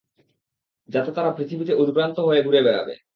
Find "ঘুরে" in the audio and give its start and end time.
2.43-2.61